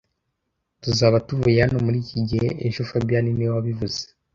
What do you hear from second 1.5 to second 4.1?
hano muri iki gihe ejo fabien niwe wabivuze